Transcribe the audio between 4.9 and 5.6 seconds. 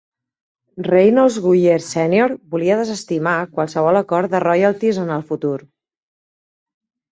en el futur.